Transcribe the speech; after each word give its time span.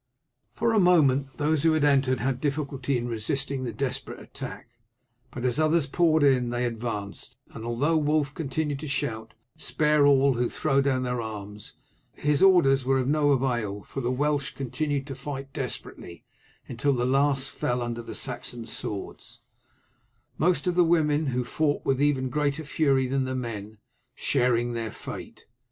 For 0.55 0.73
a 0.73 0.79
moment 0.79 1.37
those 1.37 1.61
who 1.61 1.73
had 1.73 1.83
entered 1.83 2.21
had 2.21 2.41
difficulty 2.41 2.97
in 2.97 3.07
resisting 3.07 3.61
the 3.61 3.71
desperate 3.71 4.19
attack, 4.19 4.67
but 5.29 5.45
as 5.45 5.59
others 5.59 5.85
poured 5.85 6.23
in 6.23 6.49
they 6.49 6.65
advanced, 6.65 7.37
and 7.51 7.63
although 7.63 7.97
Wulf 7.97 8.33
continued 8.33 8.79
to 8.79 8.87
shout, 8.87 9.35
"Spare 9.57 10.07
all 10.07 10.33
who 10.33 10.49
throw 10.49 10.81
down 10.81 11.03
their 11.03 11.21
arms," 11.21 11.75
his 12.13 12.41
orders 12.41 12.83
were 12.83 12.97
of 12.97 13.07
no 13.07 13.29
avail, 13.29 13.83
for 13.83 14.01
the 14.01 14.09
Welsh 14.09 14.55
continued 14.55 15.05
to 15.05 15.13
fight 15.13 15.53
desperately 15.53 16.25
until 16.67 16.93
the 16.93 17.05
last 17.05 17.51
fell 17.51 17.83
under 17.83 18.01
the 18.01 18.15
Saxon 18.15 18.65
swords, 18.65 19.41
most 20.35 20.65
of 20.65 20.73
the 20.73 20.83
women, 20.83 21.27
who 21.27 21.43
fought 21.43 21.85
with 21.85 22.01
even 22.01 22.29
greater 22.29 22.63
fury 22.63 23.05
than 23.05 23.25
the 23.25 23.35
men, 23.35 23.77
sharing 24.15 24.73
their 24.73 24.89
fate. 24.89 25.45